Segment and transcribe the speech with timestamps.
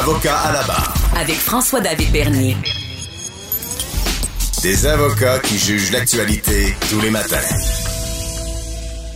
[0.00, 0.94] Avocat à la barre.
[1.16, 2.56] Avec François-David Bernier.
[4.60, 7.36] Des avocats qui jugent l'actualité tous les matins.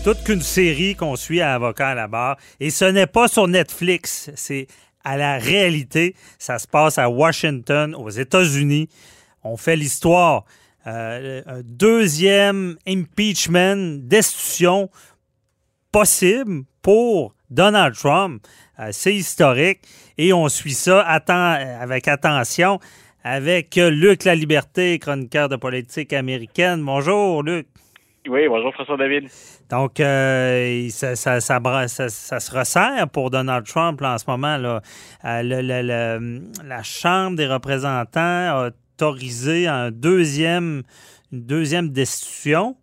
[0.05, 2.37] Toute qu'une série qu'on suit à Avocat à la barre.
[2.61, 4.69] Et ce n'est pas sur Netflix, c'est
[5.03, 6.15] à la réalité.
[6.39, 8.89] Ça se passe à Washington, aux États-Unis.
[9.43, 10.45] On fait l'histoire.
[10.87, 14.91] Euh, un deuxième impeachment, destitution
[15.91, 18.43] possible pour Donald Trump.
[18.79, 19.81] Euh, c'est historique
[20.17, 22.79] et on suit ça avec attention
[23.25, 26.83] avec Luc La Liberté, chroniqueur de politique américaine.
[26.83, 27.67] Bonjour, Luc.
[28.29, 29.29] Oui, bonjour François-David.
[29.71, 34.57] Donc, euh, ça, ça, se resserre pour Donald Trump en ce moment.
[34.57, 34.83] Là.
[35.25, 40.83] Euh, la Chambre des représentants a autorisé un deuxième,
[41.33, 42.77] une deuxième destitution.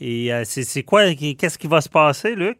[0.00, 2.58] Et c'est quoi, qu'est-ce qui va se passer, Luc?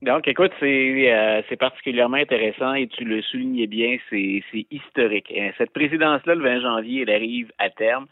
[0.00, 5.32] Donc, écoute, c'est euh, particulièrement intéressant et tu le soulignais bien, c'est historique.
[5.36, 8.06] Euh, cette présidence-là, le 20 janvier, elle arrive à terme.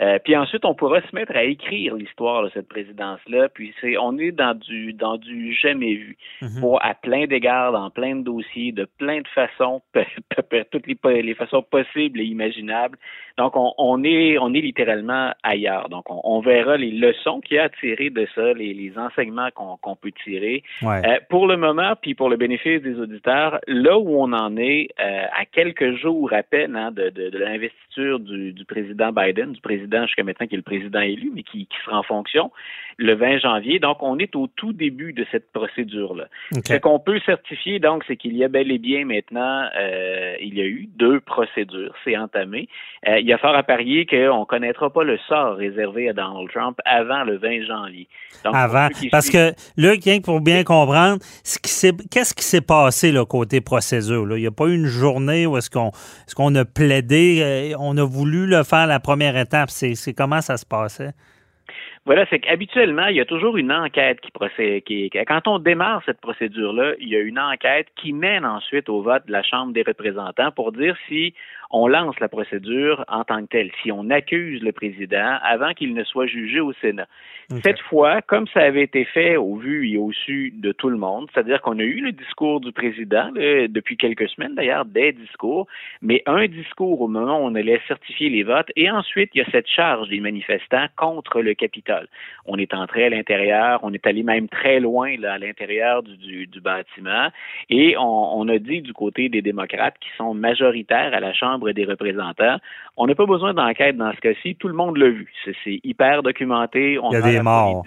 [0.00, 3.48] Euh, puis ensuite, on pourra se mettre à écrire l'histoire de cette présidence-là.
[3.48, 6.60] Puis c'est, on est dans du dans du jamais vu, mhm.
[6.60, 9.82] pour à plein d'égards, dans plein de dossiers, de plein de façons,
[10.70, 12.98] toutes les, les façons possibles et imaginables.
[13.38, 15.88] Donc on, on est on est littéralement ailleurs.
[15.88, 18.96] Donc on, on verra les leçons qu'il y a à tirer de ça, les, les
[18.98, 20.62] enseignements qu'on, qu'on peut tirer.
[20.82, 24.88] Euh, pour le moment, puis pour le bénéfice des auditeurs, là où on en est
[25.00, 29.52] euh, à quelques jours à peine hein, de, de, de l'investiture du, du président Biden,
[29.52, 32.50] du président jusqu'à maintenant qui est le président élu, mais qui, sera en fonction
[32.98, 33.78] le 20 janvier.
[33.78, 36.26] Donc, on est au tout début de cette procédure-là.
[36.64, 40.54] Ce qu'on peut certifier, donc, c'est qu'il y a bel et bien maintenant, euh, il
[40.54, 41.94] y a eu deux procédures.
[42.04, 42.68] C'est entamé.
[43.08, 46.12] Euh, il y a fort à parier qu'on ne connaîtra pas le sort réservé à
[46.12, 48.08] Donald Trump avant le 20 janvier.
[48.44, 48.88] avant.
[49.10, 54.26] Parce que, Luc, pour bien comprendre, qu'est-ce qui s'est passé, là, côté procédure?
[54.26, 54.36] Là?
[54.36, 57.76] Il n'y a pas eu une journée où est-ce qu'on est qu'on a plaidé, euh,
[57.78, 61.12] on a voulu le faire la première étape c'est comment ça se passait?
[62.04, 64.82] Voilà, c'est qu'habituellement, il y a toujours une enquête qui procède.
[65.26, 69.24] Quand on démarre cette procédure-là, il y a une enquête qui mène ensuite au vote
[69.26, 71.32] de la Chambre des représentants pour dire si
[71.72, 75.94] on lance la procédure en tant que telle, si on accuse le président avant qu'il
[75.94, 77.08] ne soit jugé au Sénat.
[77.62, 80.96] Cette fois, comme ça avait été fait au vu et au su de tout le
[80.96, 85.66] monde, c'est-à-dire qu'on a eu le discours du président depuis quelques semaines d'ailleurs, des discours,
[86.00, 89.40] mais un discours au moment où on allait certifier les votes, et ensuite il y
[89.42, 92.08] a cette charge des manifestants contre le Capitole.
[92.46, 96.46] On est entré à l'intérieur, on est allé même très loin là, à l'intérieur du,
[96.46, 97.28] du, bâtiment,
[97.68, 101.61] et on, on a dit du côté des démocrates qui sont majoritaires à la Chambre
[101.70, 102.56] des représentants,
[102.96, 105.32] on n'a pas besoin d'enquête dans ce cas-ci, tout le monde l'a vu.
[105.44, 106.98] C'est hyper documenté.
[106.98, 107.84] On a des morts.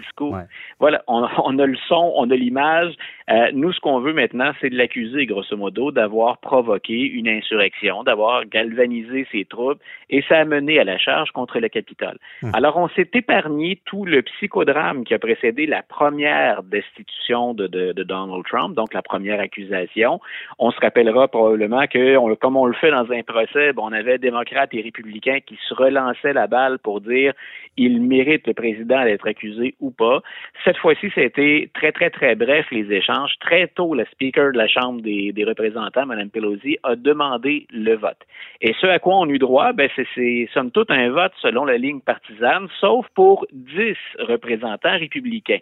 [0.79, 2.93] Voilà, on, a le son, on a l'image.
[3.29, 8.03] Euh, nous, ce qu'on veut maintenant, c'est de l'accuser, grosso modo, d'avoir provoqué une insurrection,
[8.03, 12.17] d'avoir galvanisé ses troupes, et ça a mené à la charge contre le Capitole.
[12.43, 12.51] Hum.
[12.53, 18.43] Alors, on s'est épargné tout le psychodrame qui a précédé la première destitution de, Donald
[18.45, 20.19] Trump, donc la première accusation.
[20.59, 24.73] On se rappellera probablement que, comme on le fait dans un procès, on avait démocrates
[24.73, 27.33] et républicains qui se relançaient la balle pour dire
[27.77, 30.21] il mérite le président d'être accusé ou pas.
[30.63, 33.14] Cette fois-ci, c'était très, très, très bref les échanges.
[33.39, 38.17] Très tôt, le speaker de la Chambre des, représentants, Mme Pelosi, a demandé le vote.
[38.61, 41.77] Et ce à quoi on eut droit, ben, c'est somme toute un vote selon la
[41.77, 45.59] ligne partisane, sauf pour dix représentants républicains.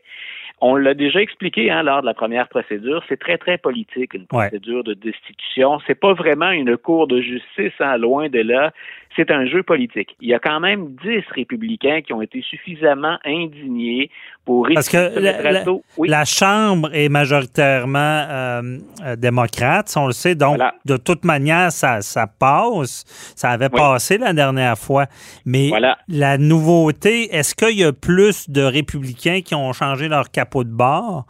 [0.61, 4.27] On l'a déjà expliqué hein, lors de la première procédure, c'est très, très politique, une
[4.27, 5.79] procédure de destitution.
[5.85, 8.71] C'est pas vraiment une cour de justice, hein, loin de là.
[9.15, 10.15] C'est un jeu politique.
[10.21, 14.09] Il y a quand même dix républicains qui ont été suffisamment indignés
[14.45, 15.63] pour Parce que la,
[16.07, 17.09] la, Chambre est
[17.43, 17.99] majoritairement
[18.29, 20.35] euh, euh, démocrate, on le sait.
[20.35, 23.03] Donc, de toute manière, ça, ça passe.
[23.35, 25.05] Ça avait passé la dernière fois.
[25.45, 25.71] Mais
[26.07, 30.71] la nouveauté, est-ce qu'il y a plus de républicains qui ont changé leur capot de
[30.71, 31.25] bord?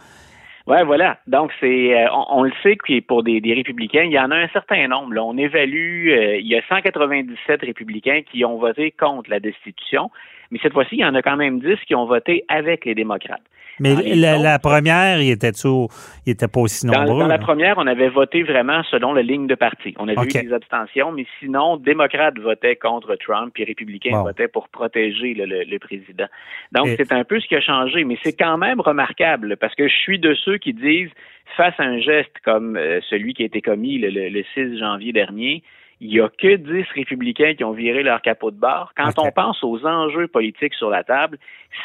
[0.65, 1.17] Oui, voilà.
[1.27, 4.47] Donc, c'est, euh, on, le sait que pour des, républicains, il y en a un
[4.49, 5.13] certain nombre.
[5.19, 10.09] On évalue, euh, il y a 197 républicains qui ont voté contre la destitution,
[10.51, 12.95] mais cette fois-ci, il y en a quand même 10 qui ont voté avec les
[12.95, 13.41] démocrates.
[13.79, 17.21] Mais la, première, il était, il était pas aussi nombreux.
[17.21, 19.93] Dans, la première, on avait voté vraiment selon la ligne de parti.
[19.97, 24.69] On avait eu des abstentions, mais sinon, démocrates votaient contre Trump, puis républicains votaient pour
[24.69, 26.27] protéger le, président.
[26.71, 29.87] Donc, c'est un peu ce qui a changé, mais c'est quand même remarquable, parce que
[29.87, 31.11] je suis de ceux qui disent,
[31.57, 35.63] face à un geste comme euh, celui qui a été commis le, 6 janvier dernier,
[36.01, 38.91] il n'y a que 10 républicains qui ont viré leur capot de bord.
[38.95, 41.37] Quand on pense aux enjeux politiques sur la table,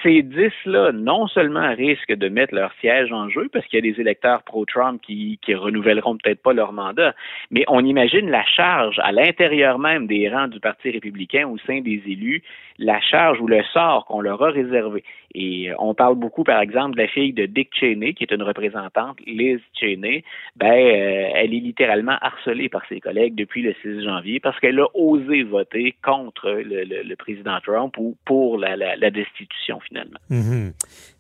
[0.03, 3.93] ces 10-là, non seulement risquent de mettre leur siège en jeu, parce qu'il y a
[3.93, 7.15] des électeurs pro-Trump qui, qui renouvelleront peut-être pas leur mandat,
[7.51, 11.81] mais on imagine la charge à l'intérieur même des rangs du Parti républicain au sein
[11.81, 12.43] des élus,
[12.79, 15.03] la charge ou le sort qu'on leur a réservé.
[15.35, 18.43] Et on parle beaucoup, par exemple, de la fille de Dick Cheney, qui est une
[18.43, 20.25] représentante, Liz Cheney.
[20.57, 24.79] Ben, euh, elle est littéralement harcelée par ses collègues depuis le 6 janvier parce qu'elle
[24.81, 30.19] a osé voter contre le, président Trump ou pour la, destitution, finalement.
[30.31, 30.73] Mhm.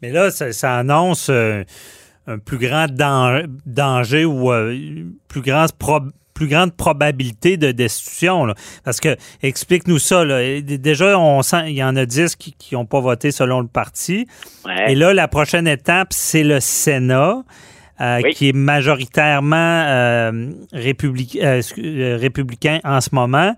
[0.02, 1.64] Mais là, ça, annonce euh,
[2.26, 4.76] un plus grand danger ou euh,
[5.28, 5.66] plus grand
[6.38, 8.54] plus grande probabilité de destitution.
[8.84, 10.24] Parce que, explique-nous ça.
[10.60, 14.28] Déjà, on sent il y en a 10 qui n'ont pas voté selon le parti.
[14.86, 17.42] Et là, la prochaine étape, c'est le Sénat.
[18.00, 19.56] Euh, qui est majoritairement
[19.88, 23.56] euh, euh, républicain en ce moment.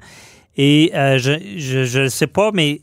[0.57, 2.81] Et je ne sais pas, mais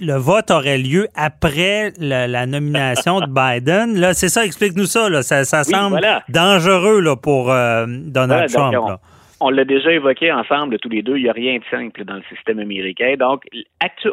[0.00, 3.26] le vote aurait lieu après la, nomination de
[3.60, 4.00] Biden.
[4.00, 5.10] Là, c'est ça, explique-nous ça.
[5.10, 5.22] Là.
[5.22, 6.00] Ça, semble
[6.30, 8.98] dangereux là, pour Donald Trump.
[9.38, 12.14] On l'a déjà évoqué ensemble tous les deux, il n'y a rien de simple dans
[12.14, 13.16] le système américain.
[13.18, 13.44] Donc,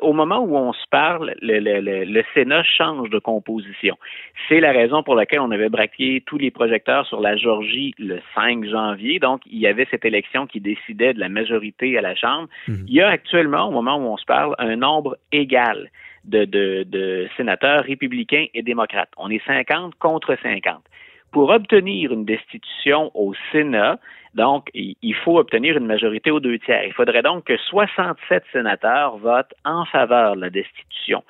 [0.02, 3.98] au moment où on se parle, le, Sénat change de composition.
[4.50, 8.20] C'est la raison pour laquelle on avait braqué tous les projecteurs sur la Georgie le
[8.36, 9.20] 5 janvier.
[9.20, 12.50] Donc, il y avait cette élection qui décidait de la majorité à la Chambre.
[12.68, 12.86] Mhm.
[12.88, 15.90] Il y a actuellement, au moment où on se parle, un nombre égal
[16.26, 19.12] de, de sénateurs républicains et démocrates.
[19.18, 20.84] On est 50 contre 50.
[21.34, 24.00] Pour obtenir une destitution au Sénat,
[24.34, 26.84] donc, il faut obtenir une majorité aux deux tiers.
[26.86, 31.24] Il faudrait donc que 67 sénateurs votent en faveur de la destitution.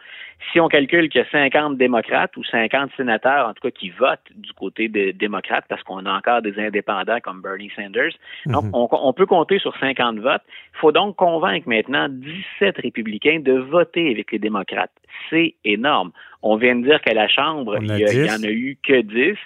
[0.52, 3.90] Si on calcule qu'il y a 50 démocrates ou 50 sénateurs, en tout cas, qui
[3.90, 8.14] votent du côté des démocrates, parce qu'on a encore des indépendants comme Bernie Sanders,
[8.46, 8.72] donc mhm.
[8.74, 10.42] on, on, peut compter sur 50 votes.
[10.74, 14.92] Il faut donc convaincre maintenant 17 républicains de voter avec les démocrates.
[15.30, 16.12] C'est énorme.
[16.42, 19.38] On vient de dire qu'à la Chambre, il n'y en a eu que 10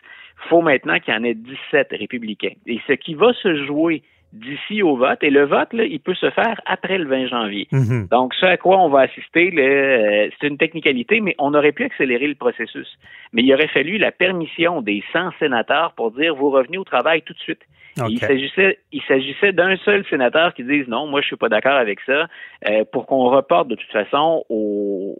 [0.49, 2.55] faut maintenant qu'il y en ait 17 républicains.
[2.65, 4.03] Et ce qui va se jouer
[4.33, 7.67] d'ici au vote, et le vote, là, il peut se faire après le 20 janvier.
[7.71, 8.07] Mhm.
[8.11, 11.85] Donc, ce à quoi on va assister, euh, c'est une technicalité, mais on aurait pu
[11.85, 12.87] accélérer le processus.
[13.33, 17.21] Mais il aurait fallu la permission des 100 sénateurs pour dire vous revenez au travail
[17.21, 17.61] tout de suite.
[18.09, 21.77] Il s'agissait, il s'agissait d'un seul sénateur qui dise non, moi je suis pas d'accord
[21.77, 22.27] avec ça,
[22.69, 25.15] euh, pour qu'on reporte de toute façon au,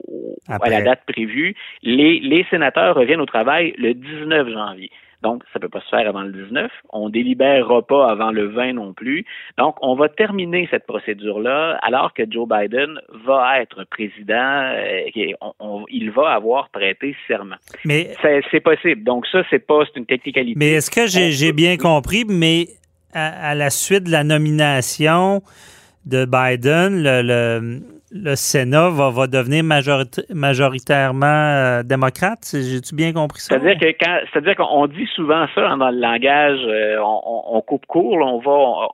[0.48, 1.56] à la date prévue.
[1.82, 4.92] Les, les sénateurs reviennent au travail le 19 janvier.
[5.24, 6.72] Donc, ça ne peut pas se faire avant le 19.
[6.90, 9.26] On délibérera pas avant le 20 non plus.
[9.58, 14.74] Donc, on va terminer cette procédure-là alors que Joe Biden va être président.
[15.16, 17.56] et euh, il va avoir prêté serment.
[17.84, 18.16] Mais
[18.52, 19.04] c'est possible.
[19.04, 20.58] Donc, ça, c'est pas une technicalité.
[20.58, 22.68] Mais est-ce que j'ai bien compris, mais
[23.14, 25.42] à, la suite de la nomination
[26.06, 27.97] de Biden, le le
[28.36, 32.40] Sénat va, va devenir majoritairement euh, démocrate.
[32.54, 33.60] J'ai-tu bien compris ça?
[33.60, 38.40] C'est-à-dire que c'est-à-dire qu'on dit souvent ça dans le langage, euh, on, coupe court, on
[38.40, 38.88] va,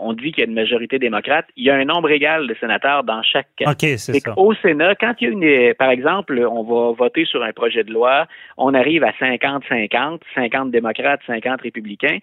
[0.00, 1.44] on, dit qu'il y a une majorité démocrate.
[1.56, 3.70] Il y a un nombre égal de sénateurs dans chaque cas.
[3.70, 4.32] OK, c'est ça.
[4.38, 7.84] Au Sénat, quand il y a une, par exemple, on va voter sur un projet
[7.84, 8.26] de loi,
[8.56, 12.18] on arrive à 50-50, 50 démocrates, 50 républicains.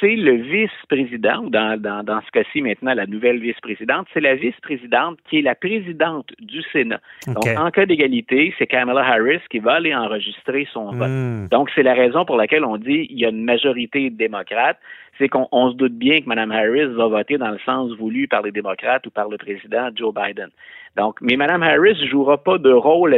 [0.00, 4.34] C'est le vice-président, ou dans, dans, dans ce cas-ci maintenant la nouvelle vice-présidente, c'est la
[4.34, 7.00] vice-présidente qui est la présidente du Sénat.
[7.26, 11.08] Donc, en cas d'égalité, c'est Kamala Harris qui va aller enregistrer son vote.
[11.08, 11.48] Hmm.
[11.48, 14.78] Donc, c'est la raison pour laquelle on dit qu'il y a une majorité démocrate.
[15.18, 18.42] C'est qu'on se doute bien que Mme Harris va voter dans le sens voulu par
[18.42, 20.50] les démocrates ou par le président Joe Biden.
[20.96, 23.16] Donc, mais Mme Harris ne jouera pas de rôle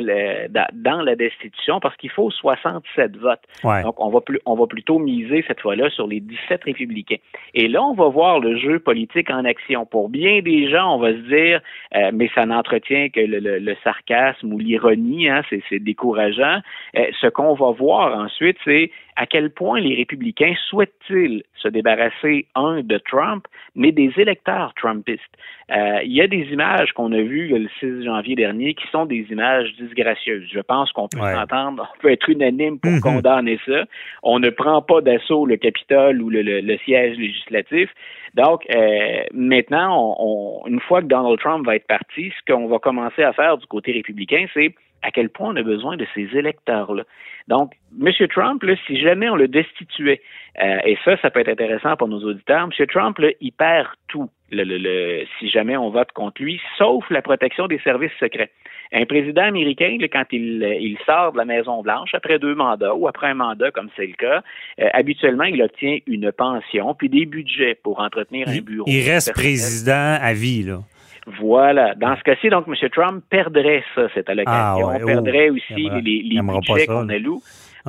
[0.73, 3.43] dans la destitution parce qu'il faut 67 votes.
[3.63, 7.17] Donc, on va, plus, on va plutôt miser cette fois-là sur les 17 républicains.
[7.55, 9.85] Et là, on va voir le jeu politique en action.
[9.85, 11.61] Pour bien des gens, on va se dire,
[11.95, 16.61] euh, mais ça n'entretient que le, sarcasme ou l'ironie, hein, c'est décourageant.
[16.97, 22.47] Euh, ce qu'on va voir ensuite, c'est à quel point les républicains souhaitent-ils se débarrasser,
[22.55, 25.23] un, de Trump, mais des électeurs trumpistes.
[25.71, 29.07] Euh, il y a des images qu'on a vues le 6 janvier dernier qui sont
[29.07, 30.49] des images disgracieuses.
[30.53, 33.01] Je pense qu'on peut s'entendre, on peut être unanime pour mhm.
[33.01, 33.85] condamner ça.
[34.23, 37.91] On ne prend pas d'assaut le Capitole ou le, siège législatif.
[38.35, 42.79] Donc, euh, maintenant, on, une fois que Donald Trump va être parti, ce qu'on va
[42.79, 44.75] commencer à faire du côté républicain, c'est
[45.07, 47.05] à quel point on a besoin de ces électeurs-là.
[47.47, 48.11] Donc, M.
[48.29, 50.21] Trump, si jamais on le destituait,
[50.61, 52.87] euh, et ça, ça peut être intéressant pour nos auditeurs, M.
[52.89, 57.69] Trump, il perd tout le, le, si jamais on vote contre lui, sauf la protection
[57.69, 58.51] des services secrets.
[58.93, 63.29] Un président américain, quand il, il sort de la Maison-Blanche après deux mandats ou après
[63.29, 64.43] un mandat, comme c'est le cas,
[64.81, 68.87] euh, habituellement, il obtient une pension puis des budgets pour entretenir un bureau.
[68.89, 70.81] Il reste président à vie, là.
[71.27, 71.95] Voilà.
[71.97, 72.89] Dans ce cas-ci, donc, M.
[72.91, 74.53] Trump perdrait ça, cette allocation.
[74.53, 77.43] Ah, ouais, on perdrait oh, aussi les, les budgets qu'on alloue.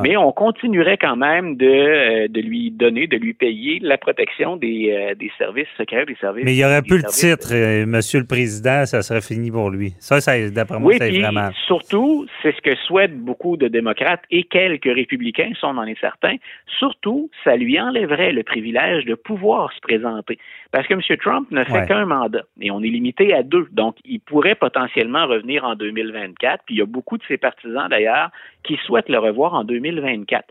[0.04, 4.56] Mais on continuerait quand même de, euh, de lui donner, de lui payer la protection
[4.58, 6.46] des, euh, des services secrets, des services.
[6.46, 9.70] Mais il y aurait plus le titre, euh, Monsieur le Président, ça serait fini pour
[9.70, 9.94] lui.
[10.00, 11.50] Ça, ça d'après moi, Oui, c'est vraiment.
[11.66, 16.00] surtout, c'est ce que souhaitent beaucoup de démocrates et quelques républicains, ça on en est
[16.00, 16.36] certain.
[16.77, 20.38] Surtout, ça lui enlèverait le privilège de pouvoir se présenter.
[20.72, 21.01] Parce que M.
[21.20, 21.88] Trump ne fait Ouais.
[21.88, 23.68] qu'un mandat et on est limité à deux.
[23.72, 26.63] Donc, il pourrait potentiellement revenir en 2024.
[26.66, 28.30] Puis il y a beaucoup de ses partisans d'ailleurs
[28.67, 30.45] qui souhaitent le revoir en 2024.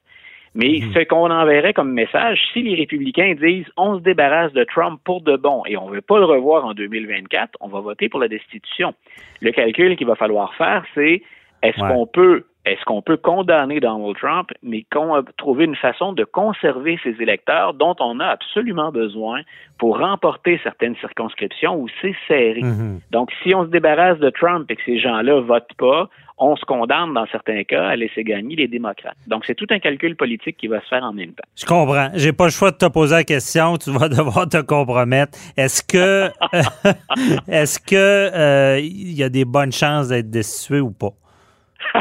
[0.54, 0.92] Mais Mhm.
[0.94, 5.20] ce qu'on enverrait comme message, si les républicains disent on se débarrasse de Trump pour
[5.20, 8.20] de bon et on ne veut pas le revoir en 2024, on va voter pour
[8.20, 8.94] la destitution.
[9.42, 11.22] Le calcul qu'il va falloir faire, c'est
[11.62, 11.88] est-ce Ouais.
[11.92, 16.98] qu'on peut est-ce qu'on peut condamner Donald Trump, mais qu'on trouver une façon de conserver
[17.04, 19.42] ses électeurs dont on a absolument besoin
[19.78, 22.62] pour remporter certaines circonscriptions où c'est serré.
[22.62, 22.98] Mhm.
[23.12, 26.08] Donc, si on se débarrasse de Trump et que ces gens-là votent pas,
[26.38, 29.16] on se condamne dans certains cas à laisser gagner les démocrates.
[29.26, 31.44] Donc, c'est tout un calcul politique qui va se faire en même temps.
[31.56, 32.10] Je comprends.
[32.14, 33.76] J'ai pas le choix de te poser la question.
[33.78, 35.38] Tu vas devoir te compromettre.
[35.56, 36.30] Est-ce que,
[37.48, 41.12] est-ce que euh, il y a des bonnes chances d'être destitué ou pas?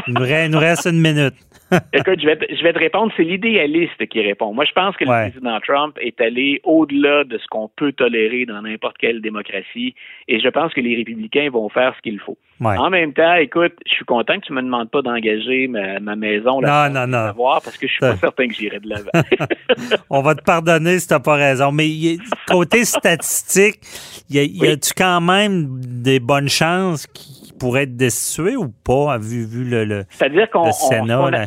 [0.06, 1.34] Il nous reste, il nous reste une minute.
[1.92, 4.52] Écoute, je vais, te, je vais te répondre, c'est l'idéaliste qui répond.
[4.54, 5.26] Moi, je pense que Ouais.
[5.26, 9.94] le président Trump est allé au-delà de ce qu'on peut tolérer dans n'importe quelle démocratie
[10.28, 12.36] et je pense que les républicains vont faire ce qu'il faut.
[12.60, 12.76] Ouais.
[12.78, 16.16] En même temps, écoute, je suis content que tu me demandes pas d'engager ma, ma
[16.16, 17.32] maison là, Non, non, non.
[17.32, 19.10] voir parce que je suis pas certain que j'irai de l'avant.
[20.10, 21.70] On va te pardonner si t'as pas raison.
[21.72, 22.18] Mais y
[22.48, 23.80] côté statistique,
[24.30, 29.18] y a- y a-tu quand même des bonnes chances qu'il pourrait être destitué ou pas,
[29.18, 31.20] vu, vu le, le, C'est-à-dire qu'on le Sénat?
[31.20, 31.46] on a- là?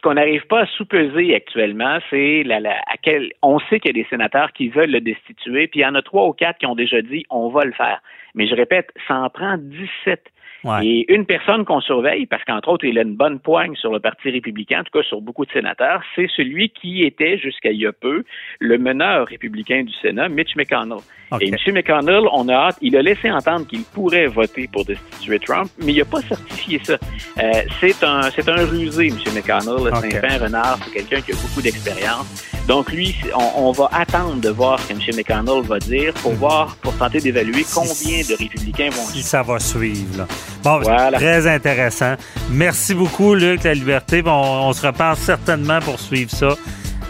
[0.00, 3.32] Ce qu'on n'arrive pas à sous-peser actuellement, c'est la, la- à quel.
[3.42, 5.94] On sait qu'il y a des sénateurs qui veulent le destituer, puis il y en
[5.94, 8.00] a trois ou quatre qui ont déjà dit on va le faire.
[8.34, 10.22] Mais je répète, ça en prend 17.
[10.62, 10.86] Ouais.
[10.86, 14.00] Et une personne qu'on surveille, parce qu'entre autres, il a une bonne poigne sur le
[14.00, 17.80] Parti républicain, en tout cas sur beaucoup de sénateurs, c'est celui qui était, jusqu'à il
[17.80, 18.24] y a peu,
[18.58, 20.98] le meneur républicain du Sénat, Mitch McConnell.
[21.32, 21.42] OK.
[21.42, 21.74] Et M.
[21.74, 25.92] McConnell, on a hâte, il a laissé entendre qu'il pourrait voter pour destituer Trump, mais
[25.92, 26.94] il n'a pas certifié ça.
[27.38, 29.16] Euh, c'est un c'est un rusé, M.
[29.34, 29.88] McConnell.
[29.88, 29.94] OK.
[30.00, 32.46] C'est un fin renard, c'est quelqu'un qui a beaucoup d'expérience.
[32.66, 35.16] Donc lui, on, on va attendre de voir ce que M.
[35.16, 39.58] McConnell va dire pour voir, pour tenter d'évaluer combien de républicains vont si ça va
[39.58, 40.18] suivre.
[40.18, 40.26] là.
[40.62, 41.18] Bon, Voilà.
[41.18, 42.14] très intéressant.
[42.50, 44.22] Merci beaucoup, Luc, La Liberté.
[44.22, 46.56] Bon, on, se reparle certainement pour suivre ça.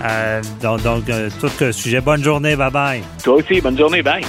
[0.03, 2.01] Euh, donc, donc euh, tout le sujet.
[2.01, 2.57] Bonne journée.
[2.57, 3.03] Bye-bye.
[3.23, 4.25] Toi aussi, bonne journée, bye.